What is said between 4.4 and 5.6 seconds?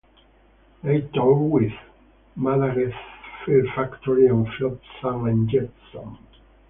Flotsam and